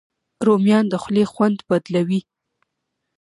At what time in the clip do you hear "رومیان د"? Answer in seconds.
0.47-0.93